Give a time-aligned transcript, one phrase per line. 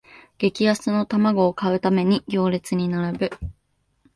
[0.39, 3.31] 激安の玉子を買うために行列に並ぶ